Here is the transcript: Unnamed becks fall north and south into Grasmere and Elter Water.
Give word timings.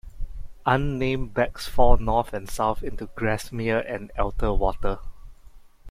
Unnamed 0.65 1.31
becks 1.35 1.67
fall 1.67 1.95
north 1.97 2.33
and 2.33 2.49
south 2.49 2.81
into 2.81 3.05
Grasmere 3.09 3.85
and 3.87 4.11
Elter 4.17 4.57
Water. 4.57 4.97